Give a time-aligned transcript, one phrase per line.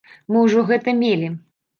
[0.35, 1.29] Мы ўжо гэта мелі.